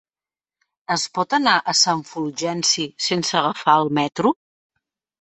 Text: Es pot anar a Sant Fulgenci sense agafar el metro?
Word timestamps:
Es 0.95 1.03
pot 1.17 1.35
anar 1.39 1.53
a 1.59 1.77
Sant 1.81 2.03
Fulgenci 2.13 2.89
sense 3.11 3.39
agafar 3.45 3.81
el 3.87 3.97
metro? 4.03 4.37